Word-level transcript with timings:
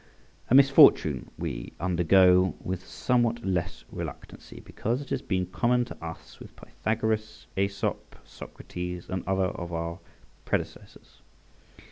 A 0.49 0.55
misfortune 0.55 1.29
we 1.37 1.73
undergo 1.79 2.55
with 2.59 2.87
somewhat 2.87 3.45
less 3.45 3.85
reluctancy, 3.91 4.59
because 4.59 4.99
it 4.99 5.11
has 5.11 5.21
been 5.21 5.45
common 5.45 5.85
to 5.85 6.03
us 6.03 6.39
with 6.39 6.55
Pythagoras, 6.55 7.45
Æsop, 7.55 8.17
Socrates, 8.25 9.05
and 9.11 9.23
other 9.27 9.45
of 9.49 9.71
our 9.71 9.99
predecessors. 10.43 11.21